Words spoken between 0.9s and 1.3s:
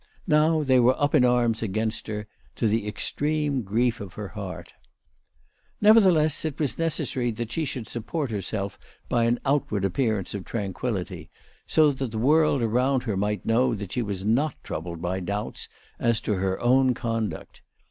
up in